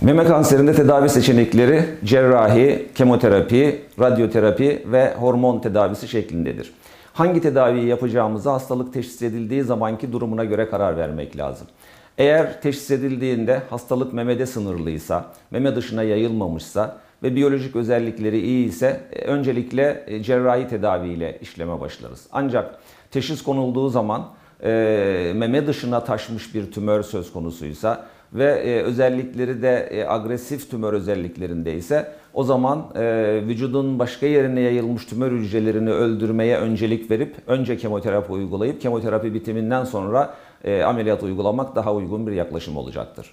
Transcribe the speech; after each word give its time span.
Meme 0.00 0.24
kanserinde 0.24 0.72
tedavi 0.74 1.08
seçenekleri 1.08 1.84
cerrahi, 2.04 2.88
kemoterapi, 2.94 3.82
radyoterapi 4.00 4.82
ve 4.86 5.14
hormon 5.14 5.58
tedavisi 5.58 6.08
şeklindedir. 6.08 6.72
Hangi 7.12 7.40
tedaviyi 7.40 7.86
yapacağımızı 7.86 8.50
hastalık 8.50 8.94
teşhis 8.94 9.22
edildiği 9.22 9.62
zamanki 9.62 10.12
durumuna 10.12 10.44
göre 10.44 10.70
karar 10.70 10.96
vermek 10.96 11.36
lazım. 11.36 11.66
Eğer 12.18 12.62
teşhis 12.62 12.90
edildiğinde 12.90 13.62
hastalık 13.70 14.12
memede 14.12 14.46
sınırlıysa, 14.46 15.24
meme 15.50 15.76
dışına 15.76 16.02
yayılmamışsa 16.02 16.96
ve 17.22 17.36
biyolojik 17.36 17.76
özellikleri 17.76 18.40
iyi 18.40 18.68
ise 18.68 19.00
e, 19.12 19.24
öncelikle 19.24 20.04
e, 20.06 20.22
cerrahi 20.22 20.68
tedaviyle 20.68 21.38
işleme 21.40 21.80
başlarız. 21.80 22.26
Ancak 22.32 22.78
teşhis 23.10 23.42
konulduğu 23.42 23.88
zaman 23.88 24.28
e, 24.64 25.32
meme 25.36 25.66
dışına 25.66 26.04
taşmış 26.04 26.54
bir 26.54 26.72
tümör 26.72 27.02
söz 27.02 27.32
konusuysa 27.32 28.06
ve 28.32 28.44
e, 28.44 28.82
özellikleri 28.82 29.62
de 29.62 29.88
e, 29.90 30.08
agresif 30.08 30.70
tümör 30.70 30.92
özelliklerinde 30.92 31.74
ise 31.74 32.12
o 32.34 32.44
zaman 32.44 32.86
e, 32.94 33.40
vücudun 33.46 33.98
başka 33.98 34.26
yerine 34.26 34.60
yayılmış 34.60 35.06
tümör 35.06 35.32
hücrelerini 35.32 35.90
öldürmeye 35.90 36.56
öncelik 36.56 37.10
verip 37.10 37.36
önce 37.46 37.76
kemoterapi 37.76 38.32
uygulayıp 38.32 38.80
kemoterapi 38.80 39.34
bitiminden 39.34 39.84
sonra 39.84 40.34
e, 40.64 40.82
ameliyat 40.82 41.22
uygulamak 41.22 41.76
daha 41.76 41.94
uygun 41.94 42.26
bir 42.26 42.32
yaklaşım 42.32 42.76
olacaktır. 42.76 43.30